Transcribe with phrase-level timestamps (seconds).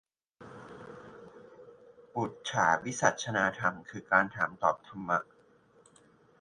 [2.13, 5.19] ปุจฉาวิสัชนาธรรม คือการถามตอบธรรมะ